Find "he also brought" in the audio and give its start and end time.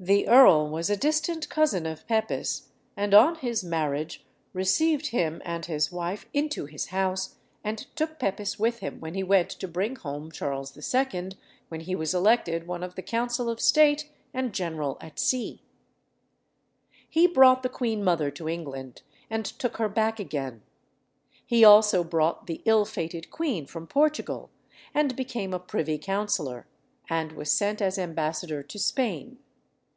21.44-22.46